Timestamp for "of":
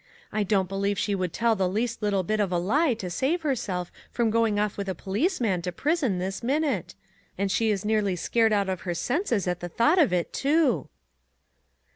2.39-2.51, 8.67-8.81, 9.99-10.11